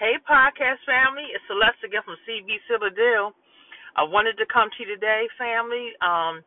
Hey, 0.00 0.16
podcast 0.24 0.80
family, 0.88 1.28
it's 1.28 1.44
Celeste 1.44 1.84
again 1.84 2.00
from 2.08 2.16
CB 2.24 2.48
Seal 2.64 2.80
the 2.80 2.88
Deal. 2.88 3.36
I 3.92 4.00
wanted 4.00 4.40
to 4.40 4.48
come 4.48 4.72
to 4.72 4.78
you 4.80 4.96
today, 4.96 5.28
family, 5.36 5.92
um, 6.00 6.40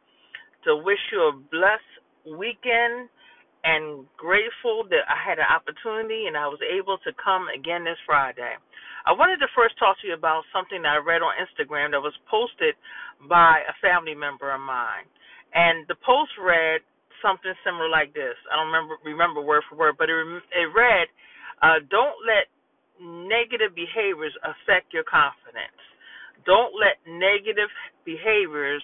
to 0.65 0.81
wish 0.81 0.97
you 1.13 1.21
a 1.29 1.37
blessed 1.53 1.93
weekend 2.33 3.13
and 3.61 4.09
grateful 4.17 4.89
that 4.89 5.05
I 5.05 5.21
had 5.21 5.37
an 5.37 5.45
opportunity 5.45 6.25
and 6.25 6.33
I 6.33 6.49
was 6.49 6.57
able 6.65 6.97
to 7.05 7.13
come 7.21 7.45
again 7.53 7.85
this 7.85 8.01
Friday. 8.09 8.57
I 9.05 9.13
wanted 9.13 9.37
to 9.45 9.53
first 9.53 9.77
talk 9.77 10.01
to 10.01 10.09
you 10.09 10.17
about 10.17 10.49
something 10.49 10.81
that 10.81 10.97
I 10.97 11.05
read 11.05 11.21
on 11.21 11.37
Instagram 11.37 11.93
that 11.93 12.01
was 12.01 12.17
posted 12.25 12.73
by 13.29 13.61
a 13.69 13.77
family 13.85 14.17
member 14.17 14.49
of 14.49 14.65
mine. 14.65 15.05
And 15.53 15.85
the 15.85 16.01
post 16.01 16.33
read 16.41 16.81
something 17.21 17.53
similar 17.61 17.85
like 17.85 18.17
this. 18.17 18.33
I 18.49 18.57
don't 18.57 18.73
remember 18.73 18.97
remember 19.05 19.45
word 19.45 19.61
for 19.69 19.77
word, 19.77 20.01
but 20.01 20.09
it, 20.09 20.17
it 20.57 20.73
read, 20.73 21.05
uh, 21.61 21.85
"Don't 21.93 22.17
let 22.25 22.49
negative 23.03 23.75
behaviors 23.75 24.33
affect 24.43 24.93
your 24.95 25.03
confidence. 25.03 25.77
Don't 26.47 26.73
let 26.75 26.99
negative 27.07 27.71
behaviors 28.03 28.83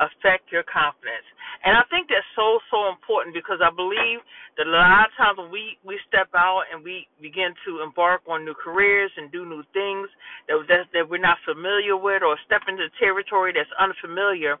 affect 0.00 0.48
your 0.50 0.64
confidence. 0.64 1.26
And 1.62 1.76
I 1.76 1.84
think 1.92 2.08
that's 2.08 2.26
so 2.32 2.58
so 2.72 2.88
important 2.88 3.36
because 3.36 3.60
I 3.60 3.68
believe 3.68 4.24
that 4.56 4.64
a 4.64 4.72
lot 4.72 5.10
of 5.10 5.14
times 5.18 5.36
when 5.36 5.52
we 5.52 5.76
we 5.84 6.00
step 6.08 6.32
out 6.32 6.64
and 6.72 6.80
we 6.80 7.04
begin 7.20 7.52
to 7.68 7.84
embark 7.84 8.24
on 8.24 8.48
new 8.48 8.56
careers 8.56 9.12
and 9.20 9.28
do 9.28 9.44
new 9.44 9.60
things 9.76 10.08
that 10.48 10.56
that, 10.72 10.88
that 10.96 11.04
we're 11.04 11.20
not 11.20 11.36
familiar 11.44 12.00
with 12.00 12.24
or 12.24 12.40
step 12.48 12.64
into 12.64 12.88
territory 12.96 13.52
that's 13.52 13.70
unfamiliar, 13.76 14.56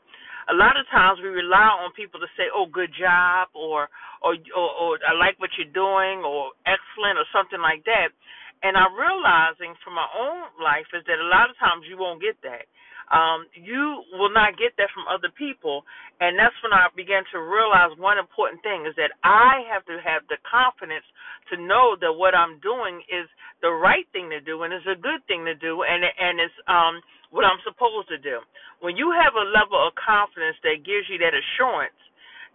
a 0.52 0.54
lot 0.54 0.76
of 0.76 0.84
times 0.92 1.22
we 1.22 1.32
rely 1.32 1.72
on 1.80 1.94
people 1.96 2.20
to 2.20 2.28
say, 2.36 2.52
"Oh, 2.52 2.66
good 2.68 2.92
job," 2.92 3.48
or 3.56 3.88
or 4.20 4.36
or, 4.52 4.68
or 4.76 4.90
I 5.08 5.16
like 5.16 5.40
what 5.40 5.56
you're 5.56 5.72
doing, 5.72 6.20
or 6.20 6.52
excellent, 6.68 7.16
or 7.16 7.24
something 7.32 7.60
like 7.60 7.84
that. 7.88 8.12
And 8.62 8.76
I'm 8.76 8.92
realizing 8.92 9.72
from 9.84 9.96
my 9.96 10.08
own 10.12 10.52
life 10.60 10.88
is 10.92 11.04
that 11.08 11.20
a 11.20 11.28
lot 11.32 11.48
of 11.48 11.56
times 11.58 11.88
you 11.88 11.96
won't 11.96 12.20
get 12.20 12.36
that. 12.44 12.68
Um, 13.10 13.50
you 13.58 14.06
will 14.14 14.30
not 14.30 14.54
get 14.54 14.78
that 14.78 14.92
from 14.94 15.10
other 15.10 15.34
people. 15.34 15.82
And 16.22 16.38
that's 16.38 16.54
when 16.62 16.70
I 16.70 16.86
began 16.94 17.26
to 17.34 17.42
realize 17.42 17.90
one 17.98 18.22
important 18.22 18.62
thing 18.62 18.86
is 18.86 18.94
that 18.96 19.10
I 19.26 19.66
have 19.66 19.82
to 19.90 19.98
have 19.98 20.22
the 20.30 20.38
confidence 20.46 21.04
to 21.50 21.58
know 21.58 21.98
that 21.98 22.14
what 22.14 22.38
I'm 22.38 22.62
doing 22.62 23.02
is 23.10 23.26
the 23.64 23.72
right 23.74 24.06
thing 24.14 24.30
to 24.30 24.38
do 24.40 24.62
and 24.62 24.70
is 24.70 24.86
a 24.86 24.94
good 24.94 25.26
thing 25.26 25.44
to 25.44 25.56
do 25.58 25.82
and 25.82 26.04
and 26.06 26.38
it's 26.38 26.54
um 26.70 27.02
what 27.34 27.44
I'm 27.44 27.58
supposed 27.66 28.08
to 28.14 28.18
do. 28.18 28.40
When 28.80 28.96
you 28.96 29.10
have 29.10 29.34
a 29.34 29.46
level 29.50 29.78
of 29.78 29.94
confidence 29.98 30.56
that 30.62 30.86
gives 30.86 31.10
you 31.10 31.18
that 31.18 31.34
assurance, 31.34 31.98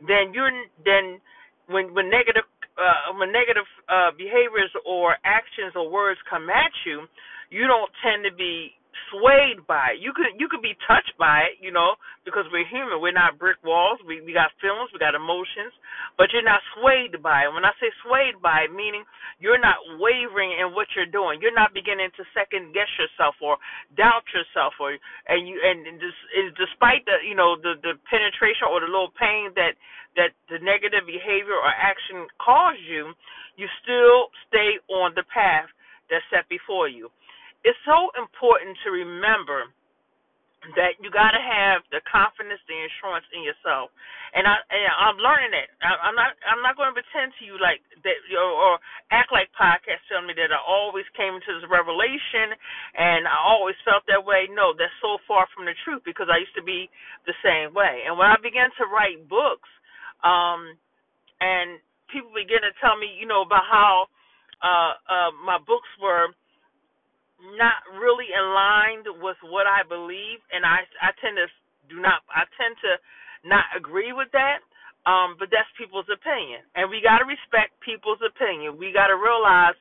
then 0.07 0.31
you're 0.31 0.51
then 0.85 1.19
when 1.67 1.93
when 1.93 2.09
negative 2.09 2.47
uh, 2.77 3.13
when 3.17 3.31
negative 3.31 3.67
uh, 3.89 4.11
behaviors 4.17 4.71
or 4.85 5.15
actions 5.23 5.73
or 5.75 5.89
words 5.89 6.19
come 6.29 6.49
at 6.49 6.71
you, 6.85 7.07
you 7.49 7.67
don't 7.67 7.91
tend 8.03 8.23
to 8.27 8.33
be 8.35 8.71
swayed 9.11 9.63
by 9.67 9.95
it. 9.95 10.03
You 10.03 10.13
could 10.15 10.35
you 10.39 10.47
could 10.47 10.63
be 10.63 10.77
touched 10.87 11.13
by 11.19 11.51
it, 11.51 11.59
you 11.59 11.71
know, 11.71 11.95
because 12.23 12.47
we're 12.51 12.67
human. 12.67 13.01
We're 13.01 13.15
not 13.15 13.37
brick 13.39 13.59
walls. 13.63 13.99
We 14.07 14.21
we 14.21 14.33
got 14.33 14.51
feelings, 14.59 14.91
we 14.91 14.99
got 14.99 15.15
emotions, 15.15 15.75
but 16.17 16.31
you're 16.31 16.45
not 16.45 16.63
swayed 16.75 17.19
by 17.21 17.47
it. 17.47 17.53
When 17.53 17.65
I 17.67 17.73
say 17.79 17.91
swayed 18.05 18.39
by 18.41 18.67
it, 18.67 18.71
meaning 18.73 19.03
you're 19.39 19.61
not 19.61 19.77
wavering 19.99 20.55
in 20.57 20.73
what 20.73 20.87
you're 20.95 21.09
doing. 21.09 21.39
You're 21.41 21.55
not 21.55 21.75
beginning 21.75 22.11
to 22.15 22.23
second 22.31 22.73
guess 22.73 22.89
yourself 22.95 23.35
or 23.43 23.57
doubt 23.95 24.25
yourself, 24.31 24.73
or 24.79 24.95
and 25.27 25.41
you 25.47 25.59
and, 25.61 25.99
this 25.99 26.17
is 26.35 26.51
despite 26.55 27.03
the 27.05 27.19
you 27.23 27.35
know 27.35 27.55
the 27.59 27.75
the 27.83 27.99
penetration 28.07 28.67
or 28.71 28.79
the 28.81 28.89
little 28.89 29.13
pain 29.19 29.51
that 29.59 29.75
that 30.15 30.31
the 30.47 30.59
negative 30.63 31.03
behavior 31.03 31.59
or 31.59 31.71
action 31.71 32.23
caused 32.39 32.83
you, 32.87 33.11
you 33.59 33.67
still 33.83 34.31
stay 34.47 34.79
on 34.87 35.11
the 35.15 35.27
path 35.27 35.67
that's 36.07 36.23
set 36.31 36.47
before 36.47 36.87
you 36.87 37.09
it's 37.65 37.79
so 37.85 38.13
important 38.15 38.77
to 38.85 38.93
remember 38.93 39.65
that 40.73 40.97
you 40.97 41.13
got 41.13 41.37
to 41.37 41.43
have 41.43 41.85
the 41.93 42.01
confidence, 42.09 42.57
the 42.65 42.73
insurance 42.73 43.25
in 43.37 43.45
yourself, 43.45 43.93
and 44.33 44.49
I 44.49 44.57
and 44.73 44.93
I'm 44.97 45.19
learning 45.21 45.53
it. 45.53 45.69
I, 45.85 45.93
I'm 46.09 46.17
not 46.17 46.33
I'm 46.41 46.61
not 46.65 46.73
going 46.73 46.89
to 46.89 46.97
pretend 46.97 47.37
to 47.37 47.43
you 47.45 47.61
like 47.61 47.85
that 48.01 48.17
or, 48.33 48.49
or 48.49 48.73
act 49.13 49.29
like 49.29 49.53
podcasts 49.53 50.05
tell 50.09 50.25
me 50.25 50.33
that 50.33 50.49
I 50.49 50.59
always 50.61 51.05
came 51.13 51.37
into 51.37 51.53
this 51.53 51.69
revelation 51.69 52.57
and 52.97 53.29
I 53.29 53.37
always 53.37 53.77
felt 53.85 54.03
that 54.09 54.25
way. 54.25 54.49
No, 54.49 54.73
that's 54.73 54.93
so 55.05 55.21
far 55.29 55.45
from 55.53 55.69
the 55.69 55.77
truth 55.85 56.01
because 56.01 56.27
I 56.33 56.41
used 56.41 56.57
to 56.57 56.65
be 56.65 56.89
the 57.29 57.37
same 57.45 57.77
way. 57.77 58.05
And 58.09 58.17
when 58.17 58.33
I 58.33 58.37
began 58.41 58.73
to 58.81 58.89
write 58.89 59.21
books, 59.29 59.69
um, 60.25 60.73
and 61.41 61.79
people 62.11 62.31
began 62.33 62.63
to 62.65 62.73
tell 62.81 62.97
me, 62.97 63.11
you 63.17 63.27
know, 63.27 63.43
about 63.45 63.65
how 63.69 64.07
uh, 64.63 64.93
uh, 65.07 65.31
my 65.45 65.59
books 65.61 65.89
were 66.01 66.33
not 67.57 67.85
really 68.01 68.29
aligned 68.33 69.07
with 69.21 69.37
what 69.45 69.67
I 69.67 69.85
believe, 69.87 70.41
and 70.53 70.65
I 70.65 70.85
I 71.01 71.13
tend 71.21 71.37
to 71.37 71.47
do 71.89 72.01
not 72.01 72.25
I 72.33 72.45
tend 72.57 72.75
to 72.85 72.91
not 73.47 73.65
agree 73.77 74.13
with 74.13 74.29
that. 74.33 74.61
Um, 75.05 75.37
but 75.39 75.49
that's 75.53 75.69
people's 75.79 76.09
opinion, 76.11 76.65
and 76.75 76.89
we 76.89 77.01
got 77.01 77.19
to 77.21 77.27
respect 77.29 77.77
people's 77.81 78.21
opinion. 78.25 78.77
We 78.77 78.91
got 78.93 79.07
to 79.07 79.17
realize 79.17 79.77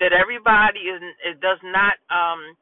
that 0.00 0.12
everybody 0.12 0.90
is 0.90 1.00
it 1.24 1.40
does 1.40 1.60
not 1.64 1.96
um 2.10 2.54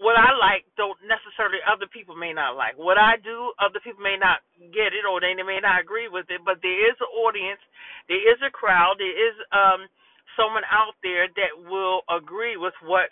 what 0.00 0.16
I 0.16 0.32
like 0.34 0.64
don't 0.80 0.96
necessarily 1.04 1.60
other 1.68 1.86
people 1.90 2.16
may 2.16 2.32
not 2.32 2.56
like. 2.56 2.78
What 2.78 2.98
I 2.98 3.20
do, 3.20 3.52
other 3.60 3.82
people 3.84 4.02
may 4.02 4.16
not 4.16 4.40
get 4.72 4.96
it 4.96 5.04
or 5.04 5.20
they 5.20 5.36
may 5.36 5.60
not 5.60 5.82
agree 5.82 6.08
with 6.08 6.26
it, 6.32 6.42
but 6.46 6.62
there 6.64 6.80
is 6.88 6.96
an 7.02 7.10
audience, 7.14 7.60
there 8.08 8.22
is 8.22 8.40
a 8.42 8.50
crowd, 8.50 8.96
there 8.98 9.12
is 9.14 9.36
um 9.52 9.86
someone 10.36 10.66
out 10.68 10.94
there 11.02 11.26
that 11.26 11.52
will 11.70 12.02
agree 12.10 12.56
with 12.56 12.74
what 12.84 13.10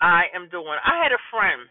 I 0.00 0.28
am 0.34 0.50
doing. 0.50 0.76
I 0.82 1.00
had 1.00 1.14
a 1.14 1.22
friend, 1.30 1.64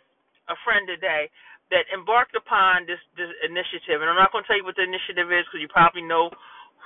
a 0.49 0.57
friend 0.63 0.87
today 0.87 1.29
that 1.71 1.89
embarked 1.93 2.35
upon 2.35 2.85
this, 2.85 3.01
this 3.17 3.31
initiative, 3.45 4.03
and 4.03 4.07
I'm 4.09 4.19
not 4.19 4.31
going 4.31 4.43
to 4.43 4.47
tell 4.47 4.59
you 4.59 4.67
what 4.67 4.77
the 4.77 4.85
initiative 4.85 5.31
is 5.33 5.45
because 5.47 5.63
you 5.63 5.71
probably 5.71 6.05
know 6.05 6.29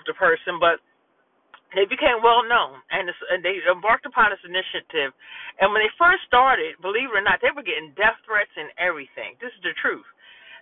the 0.05 0.15
person, 0.15 0.61
but 0.61 0.79
they 1.75 1.83
became 1.83 2.23
well 2.23 2.47
known 2.47 2.79
and, 2.95 3.11
and 3.11 3.43
they 3.43 3.59
embarked 3.67 4.07
upon 4.07 4.31
this 4.31 4.43
initiative. 4.47 5.11
And 5.59 5.73
when 5.75 5.83
they 5.83 5.91
first 5.99 6.23
started, 6.23 6.79
believe 6.79 7.11
it 7.11 7.19
or 7.19 7.25
not, 7.25 7.43
they 7.43 7.51
were 7.51 7.65
getting 7.65 7.91
death 7.99 8.15
threats 8.23 8.53
and 8.55 8.71
everything. 8.79 9.35
This 9.43 9.51
is 9.51 9.63
the 9.65 9.75
truth. 9.83 10.07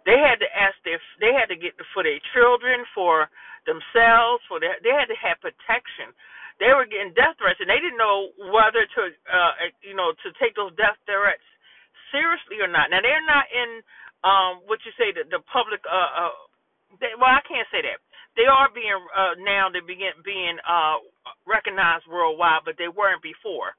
They 0.09 0.17
had 0.17 0.41
to 0.41 0.50
ask 0.53 0.78
their, 0.81 1.02
they 1.22 1.34
had 1.34 1.50
to 1.53 1.57
get 1.57 1.78
for 1.94 2.02
their 2.02 2.22
children, 2.34 2.85
for 2.94 3.29
themselves, 3.69 4.41
for 4.50 4.57
their, 4.57 4.78
they 4.81 4.94
had 4.94 5.09
to 5.09 5.17
have 5.22 5.41
protection 5.41 6.13
they 6.59 6.71
were 6.71 6.88
getting 6.88 7.11
death 7.13 7.35
threats, 7.35 7.59
and 7.59 7.67
they 7.67 7.81
didn't 7.83 7.99
know 7.99 8.31
whether 8.51 8.88
to, 8.88 9.01
uh, 9.27 9.53
you 9.83 9.95
know, 9.95 10.16
to 10.23 10.27
take 10.39 10.55
those 10.55 10.71
death 10.79 10.95
threats 11.03 11.43
seriously 12.16 12.63
or 12.63 12.71
not. 12.71 12.88
Now 12.89 13.03
they're 13.03 13.27
not 13.27 13.47
in 13.51 13.69
um, 14.23 14.53
what 14.66 14.79
you 14.88 14.91
say 14.95 15.11
the, 15.11 15.27
the 15.27 15.43
public. 15.51 15.83
Uh, 15.83 16.31
uh, 16.31 16.35
they, 17.01 17.11
well, 17.19 17.33
I 17.33 17.43
can't 17.43 17.67
say 17.69 17.83
that. 17.83 17.99
They 18.39 18.47
are 18.47 18.67
being 18.71 18.95
uh, 19.16 19.35
now. 19.43 19.71
They 19.71 19.83
begin 19.83 20.16
being 20.23 20.59
uh, 20.63 20.99
recognized 21.47 22.07
worldwide, 22.07 22.67
but 22.67 22.75
they 22.75 22.91
weren't 22.91 23.23
before. 23.23 23.75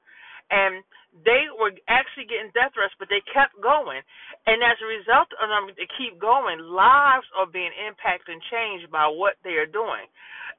And 0.49 0.81
they 1.25 1.49
were 1.51 1.73
actually 1.89 2.29
getting 2.29 2.53
death 2.53 2.73
threats, 2.73 2.95
but 2.97 3.09
they 3.09 3.21
kept 3.33 3.57
going. 3.59 4.01
And 4.45 4.61
as 4.63 4.77
a 4.79 4.87
result 4.87 5.29
of 5.41 5.49
them 5.49 5.69
to 5.73 5.87
keep 5.97 6.17
going, 6.21 6.61
lives 6.61 7.27
are 7.35 7.49
being 7.49 7.73
impacted 7.73 8.33
and 8.37 8.41
changed 8.49 8.89
by 8.89 9.09
what 9.09 9.35
they 9.43 9.57
are 9.59 9.69
doing. 9.69 10.07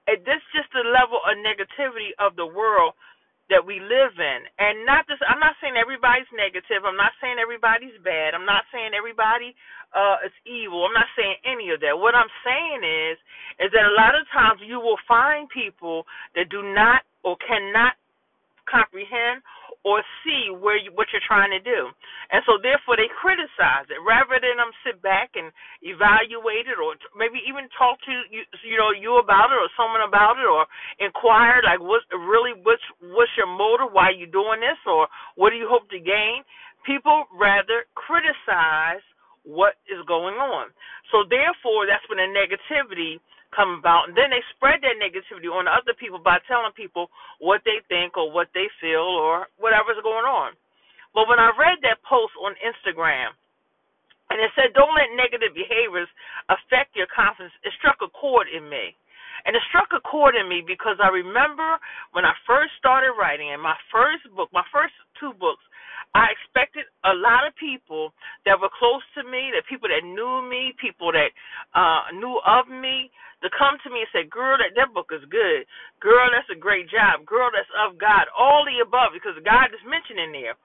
And 0.08 0.24
this 0.24 0.40
is 0.40 0.52
just 0.64 0.72
the 0.72 0.86
level 0.88 1.20
of 1.28 1.36
negativity 1.44 2.16
of 2.18 2.34
the 2.40 2.48
world 2.48 2.96
that 3.52 3.60
we 3.64 3.80
live 3.80 4.16
in. 4.16 4.40
And 4.60 4.88
not 4.88 5.04
just 5.08 5.20
I'm 5.28 5.40
not 5.40 5.56
saying 5.60 5.76
everybody's 5.76 6.28
negative. 6.32 6.88
I'm 6.88 6.96
not 7.00 7.12
saying 7.20 7.36
everybody's 7.40 7.96
bad. 8.04 8.32
I'm 8.32 8.48
not 8.48 8.64
saying 8.72 8.96
everybody 8.96 9.52
uh 9.92 10.24
is 10.24 10.34
evil. 10.48 10.88
I'm 10.88 10.96
not 10.96 11.12
saying 11.16 11.36
any 11.44 11.70
of 11.70 11.84
that. 11.84 11.96
What 11.96 12.16
I'm 12.16 12.32
saying 12.44 12.80
is 12.84 13.16
is 13.60 13.70
that 13.76 13.84
a 13.88 13.96
lot 13.96 14.16
of 14.16 14.24
times 14.32 14.64
you 14.64 14.80
will 14.80 15.00
find 15.08 15.48
people 15.52 16.08
that 16.36 16.48
do 16.48 16.64
not 16.64 17.04
or 17.24 17.36
cannot 17.44 17.96
comprehend 18.68 19.42
or 19.86 20.02
see 20.26 20.50
where 20.50 20.76
you, 20.76 20.90
what 20.94 21.06
you're 21.14 21.24
trying 21.24 21.54
to 21.54 21.62
do. 21.62 21.88
And 22.34 22.42
so 22.44 22.58
therefore 22.58 22.98
they 22.98 23.08
criticize 23.14 23.86
it 23.88 24.00
rather 24.02 24.36
than 24.42 24.58
them 24.58 24.74
sit 24.82 24.98
back 25.00 25.38
and 25.38 25.54
evaluate 25.86 26.66
it 26.66 26.78
or 26.78 26.98
maybe 27.14 27.38
even 27.46 27.70
talk 27.78 28.02
to 28.04 28.12
you 28.28 28.42
you 28.66 28.76
know 28.76 28.90
you 28.90 29.22
about 29.22 29.54
it 29.54 29.58
or 29.58 29.70
someone 29.78 30.02
about 30.02 30.36
it 30.36 30.48
or 30.48 30.66
inquire 30.98 31.62
like 31.62 31.80
what 31.80 32.02
really 32.10 32.58
what's 32.66 32.84
what's 33.00 33.32
your 33.38 33.48
motive 33.48 33.94
why 33.94 34.10
are 34.10 34.18
you 34.18 34.26
doing 34.26 34.60
this 34.60 34.78
or 34.84 35.06
what 35.38 35.50
do 35.50 35.56
you 35.56 35.70
hope 35.70 35.88
to 35.94 36.00
gain? 36.02 36.42
People 36.84 37.24
rather 37.34 37.86
criticize 37.94 39.04
what 39.46 39.78
is 39.88 40.02
going 40.04 40.36
on. 40.36 40.68
So 41.14 41.24
therefore 41.24 41.86
that's 41.86 42.04
when 42.10 42.20
the 42.20 42.28
negativity 42.28 43.22
come 43.58 43.82
about, 43.82 44.06
and 44.06 44.14
then 44.14 44.30
they 44.30 44.38
spread 44.54 44.78
that 44.86 45.02
negativity 45.02 45.50
on 45.50 45.66
other 45.66 45.98
people 45.98 46.22
by 46.22 46.38
telling 46.46 46.70
people 46.78 47.10
what 47.42 47.66
they 47.66 47.82
think 47.90 48.14
or 48.14 48.30
what 48.30 48.46
they 48.54 48.70
feel 48.78 49.02
or 49.02 49.50
whatever's 49.58 49.98
going 50.06 50.22
on. 50.22 50.54
But 51.10 51.26
when 51.26 51.42
I 51.42 51.50
read 51.58 51.82
that 51.82 51.98
post 52.06 52.38
on 52.38 52.54
Instagram, 52.62 53.34
and 54.30 54.38
it 54.38 54.54
said, 54.54 54.76
"Don't 54.78 54.94
let 54.94 55.10
negative 55.18 55.58
behaviors 55.58 56.06
affect 56.48 56.94
your 56.94 57.10
confidence," 57.10 57.56
it 57.66 57.74
struck 57.82 57.98
a 58.00 58.08
chord 58.14 58.46
in 58.46 58.68
me. 58.68 58.94
And 59.46 59.56
it 59.56 59.62
struck 59.70 59.90
a 59.92 60.00
chord 60.00 60.36
in 60.36 60.48
me 60.48 60.60
because 60.60 61.00
I 61.00 61.08
remember 61.08 61.80
when 62.12 62.24
I 62.24 62.34
first 62.46 62.74
started 62.76 63.12
writing, 63.12 63.50
and 63.50 63.62
my 63.62 63.76
first 63.90 64.28
book, 64.34 64.52
my 64.52 64.64
first 64.70 64.94
two 65.18 65.32
books. 65.34 65.64
I 66.14 66.32
expected 66.32 66.86
a 67.04 67.14
lot 67.14 67.46
of 67.46 67.56
people 67.56 68.12
that 68.46 68.60
were 68.60 68.72
close 68.72 69.04
to 69.16 69.24
me, 69.24 69.52
that 69.54 69.68
people 69.68 69.88
that 69.88 70.04
knew 70.04 70.42
me, 70.48 70.74
people 70.80 71.12
that 71.12 71.32
uh 71.76 72.12
knew 72.16 72.40
of 72.46 72.68
me, 72.68 73.10
to 73.44 73.48
come 73.54 73.76
to 73.84 73.90
me 73.90 74.02
and 74.06 74.12
say, 74.12 74.24
"Girl, 74.28 74.56
that 74.58 74.74
that 74.76 74.94
book 74.94 75.10
is 75.12 75.24
good. 75.28 75.66
Girl, 76.00 76.30
that's 76.32 76.48
a 76.50 76.58
great 76.58 76.88
job. 76.90 77.26
Girl, 77.26 77.50
that's 77.52 77.70
of 77.84 77.98
God. 77.98 78.26
All 78.36 78.64
the 78.64 78.80
above, 78.82 79.12
because 79.14 79.36
God 79.44 79.70
is 79.74 79.84
mentioned 79.86 80.20
in 80.20 80.32
there." 80.32 80.56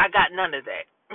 I 0.00 0.08
got 0.10 0.32
none 0.32 0.54
of 0.54 0.64
that. 0.66 0.86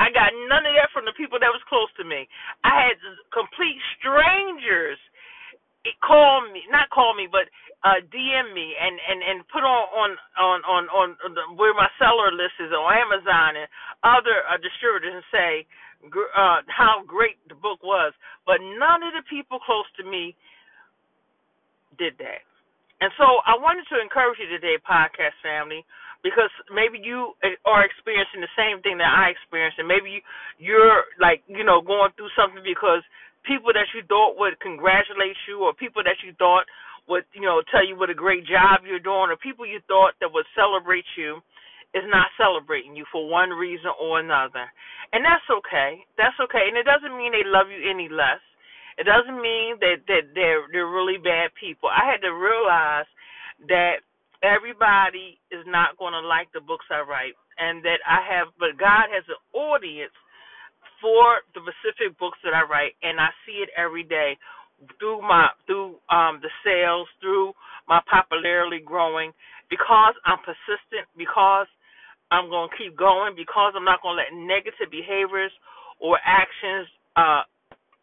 I 0.00 0.10
got 0.12 0.34
none 0.50 0.66
of 0.66 0.74
that 0.76 0.90
from 0.92 1.06
the 1.06 1.14
people 1.16 1.38
that 1.40 1.54
was 1.54 1.62
close 1.70 1.88
to 1.96 2.04
me. 2.04 2.28
I 2.64 2.92
had 2.92 2.98
complete 3.32 3.78
strangers 4.00 4.98
call 6.10 6.42
me, 6.50 6.66
not 6.74 6.90
call 6.90 7.14
me, 7.14 7.30
but 7.30 7.46
uh 7.86 8.02
DM 8.10 8.50
me 8.50 8.74
and 8.74 8.98
and 8.98 9.22
and 9.22 9.46
put 9.46 9.62
on 9.62 9.86
on 9.94 10.10
on 10.34 10.58
on, 10.66 10.82
on 10.90 11.30
the, 11.38 11.42
where 11.54 11.72
my 11.72 11.86
seller 12.02 12.34
list 12.34 12.58
is 12.58 12.74
on 12.74 12.90
Amazon 12.90 13.54
and 13.62 13.70
other 14.02 14.42
uh, 14.50 14.58
distributors 14.58 15.14
and 15.14 15.26
say 15.30 15.52
uh 16.34 16.66
how 16.66 17.06
great 17.06 17.38
the 17.46 17.54
book 17.54 17.78
was, 17.86 18.10
but 18.42 18.58
none 18.58 19.06
of 19.06 19.14
the 19.14 19.22
people 19.30 19.62
close 19.62 19.86
to 19.96 20.02
me 20.02 20.34
did 21.94 22.18
that. 22.18 22.42
And 23.00 23.08
so 23.16 23.40
I 23.48 23.56
wanted 23.56 23.88
to 23.88 23.96
encourage 23.96 24.36
you 24.36 24.48
today, 24.52 24.76
podcast 24.76 25.32
family, 25.40 25.86
because 26.20 26.52
maybe 26.68 27.00
you 27.00 27.32
are 27.64 27.80
experiencing 27.84 28.44
the 28.44 28.52
same 28.52 28.84
thing 28.84 29.00
that 29.00 29.08
I 29.08 29.32
experienced, 29.32 29.80
and 29.80 29.88
maybe 29.88 30.20
you, 30.20 30.22
you're 30.60 31.08
like 31.16 31.40
you 31.48 31.64
know 31.64 31.80
going 31.80 32.12
through 32.16 32.28
something 32.36 32.60
because 32.60 33.00
people 33.46 33.72
that 33.74 33.88
you 33.94 34.02
thought 34.08 34.38
would 34.38 34.60
congratulate 34.60 35.36
you, 35.48 35.64
or 35.64 35.74
people 35.74 36.02
that 36.04 36.20
you 36.24 36.32
thought 36.38 36.64
would 37.08 37.24
you 37.34 37.42
know 37.42 37.62
tell 37.72 37.84
you 37.86 37.96
what 37.96 38.10
a 38.10 38.16
great 38.18 38.46
job 38.46 38.84
you're 38.86 39.02
doing, 39.02 39.30
or 39.30 39.36
people 39.36 39.66
you 39.66 39.80
thought 39.88 40.14
that 40.20 40.32
would 40.32 40.46
celebrate 40.56 41.06
you 41.16 41.40
is 41.94 42.06
not 42.08 42.30
celebrating 42.38 42.94
you 42.94 43.04
for 43.10 43.28
one 43.28 43.50
reason 43.50 43.90
or 44.00 44.20
another, 44.20 44.66
and 45.12 45.24
that's 45.24 45.46
okay. 45.50 46.04
That's 46.18 46.36
okay, 46.48 46.68
and 46.68 46.76
it 46.76 46.86
doesn't 46.86 47.16
mean 47.16 47.32
they 47.32 47.46
love 47.46 47.68
you 47.68 47.80
any 47.88 48.08
less. 48.08 48.42
It 48.98 49.06
doesn't 49.08 49.40
mean 49.40 49.80
that 49.80 50.04
that 50.08 50.34
they're 50.34 50.68
they're 50.72 50.90
really 50.90 51.18
bad 51.18 51.50
people. 51.58 51.88
I 51.88 52.04
had 52.06 52.22
to 52.22 52.32
realize 52.34 53.08
that 53.68 54.04
everybody 54.42 55.40
is 55.52 55.64
not 55.66 55.98
going 55.98 56.12
to 56.14 56.20
like 56.24 56.48
the 56.52 56.60
books 56.64 56.86
I 56.90 57.00
write, 57.04 57.36
and 57.58 57.82
that 57.84 58.00
I 58.06 58.20
have, 58.24 58.52
but 58.60 58.78
God 58.78 59.08
has 59.12 59.24
an 59.28 59.40
audience 59.56 60.14
for 61.00 61.42
the 61.54 61.60
specific 61.64 62.18
books 62.18 62.38
that 62.44 62.54
I 62.54 62.62
write, 62.64 62.94
and 63.02 63.20
I 63.20 63.28
see 63.46 63.62
it 63.64 63.70
every 63.76 64.04
day 64.04 64.36
through 64.98 65.20
my 65.22 65.48
through 65.66 66.00
um 66.10 66.40
the 66.42 66.50
sales, 66.64 67.08
through 67.20 67.52
my 67.88 68.00
popularity 68.10 68.80
growing, 68.84 69.32
because 69.70 70.14
I'm 70.24 70.38
persistent, 70.44 71.08
because 71.16 71.66
I'm 72.30 72.48
going 72.48 72.70
to 72.70 72.76
keep 72.78 72.96
going, 72.96 73.34
because 73.36 73.74
I'm 73.76 73.84
not 73.84 74.02
going 74.02 74.16
to 74.16 74.22
let 74.24 74.32
negative 74.34 74.90
behaviors 74.90 75.52
or 76.00 76.18
actions 76.24 76.88
uh 77.16 77.42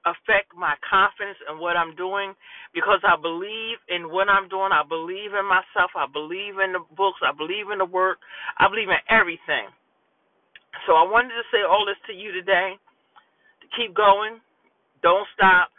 affect 0.08 0.56
my 0.56 0.76
confidence 0.88 1.40
in 1.52 1.60
what 1.60 1.76
I'm 1.76 1.96
doing 1.96 2.32
because 2.74 3.02
I 3.04 3.20
believe 3.20 3.80
in 3.90 4.08
what 4.08 4.30
I'm 4.30 4.48
doing. 4.48 4.72
I 4.72 4.84
believe 4.88 5.36
in 5.36 5.44
myself. 5.44 5.92
I 5.98 6.08
believe 6.08 6.60
in 6.64 6.72
the 6.72 6.84
books. 6.96 7.20
I 7.26 7.36
believe 7.36 7.68
in 7.74 7.80
the 7.80 7.90
work. 7.90 8.20
I 8.60 8.70
believe 8.70 8.88
in 8.88 9.02
everything. 9.12 9.68
So 10.86 10.94
I 10.94 11.04
wanted 11.08 11.34
to 11.36 11.46
say 11.52 11.64
all 11.66 11.86
this 11.86 12.00
to 12.08 12.14
you 12.14 12.32
today. 12.32 12.76
To 13.62 13.68
keep 13.78 13.96
going. 13.96 14.42
Don't 15.04 15.28
stop. 15.36 15.70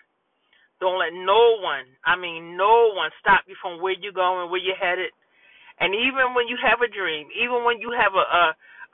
Don't 0.80 0.98
let 0.98 1.14
no 1.14 1.58
one, 1.62 1.86
I 2.06 2.18
mean 2.18 2.56
no 2.58 2.90
one, 2.94 3.10
stop 3.22 3.46
you 3.46 3.54
from 3.62 3.82
where 3.82 3.94
you're 3.94 4.14
going, 4.16 4.50
where 4.50 4.62
you're 4.62 4.78
headed. 4.78 5.10
And 5.80 5.94
even 5.94 6.34
when 6.34 6.46
you 6.50 6.58
have 6.62 6.82
a 6.82 6.90
dream, 6.90 7.28
even 7.34 7.64
when 7.66 7.78
you 7.82 7.90
have 7.94 8.14
a, 8.14 8.24
a, 8.26 8.44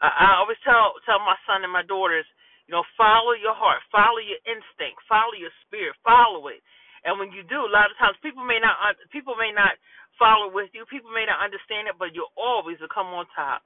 a 0.04 0.08
I 0.08 0.28
always 0.40 0.60
tell 0.64 0.96
tell 1.08 1.20
my 1.20 1.36
son 1.48 1.64
and 1.64 1.72
my 1.72 1.84
daughters, 1.84 2.26
you 2.68 2.72
know, 2.76 2.84
follow 2.96 3.32
your 3.36 3.56
heart, 3.56 3.80
follow 3.92 4.20
your 4.20 4.40
instinct, 4.48 5.00
follow 5.08 5.36
your 5.36 5.52
spirit, 5.64 5.96
follow 6.04 6.48
it. 6.52 6.60
And 7.04 7.16
when 7.20 7.32
you 7.32 7.44
do, 7.48 7.64
a 7.64 7.72
lot 7.72 7.88
of 7.92 7.96
times 8.00 8.16
people 8.24 8.44
may 8.44 8.60
not 8.60 8.76
people 9.12 9.36
may 9.36 9.52
not 9.52 9.76
follow 10.20 10.52
with 10.52 10.70
you, 10.76 10.84
people 10.88 11.12
may 11.12 11.26
not 11.28 11.40
understand 11.44 11.88
it, 11.88 11.96
but 12.00 12.12
you'll 12.16 12.34
always 12.36 12.78
come 12.92 13.12
on 13.12 13.26
top. 13.36 13.64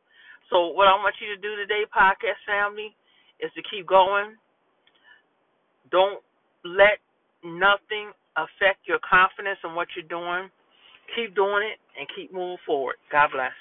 So 0.51 0.73
what 0.73 0.89
I 0.89 0.97
want 0.97 1.15
you 1.21 1.29
to 1.35 1.41
do 1.41 1.57
today, 1.57 1.85
podcast 1.93 2.41
family, 2.47 2.95
is 3.41 3.51
to 3.55 3.63
keep 3.71 3.87
going. 3.87 4.37
Don't 5.91 6.21
let 6.65 6.99
nothing 7.45 8.13
affect 8.37 8.87
your 8.87 8.99
confidence 9.05 9.59
in 9.65 9.75
what 9.75 9.89
you're 9.97 10.09
doing. 10.09 10.51
Keep 11.17 11.35
doing 11.35 11.65
it 11.65 11.79
and 11.99 12.09
keep 12.17 12.33
moving 12.33 12.59
forward. 12.67 12.97
God 13.13 13.31
bless. 13.33 13.53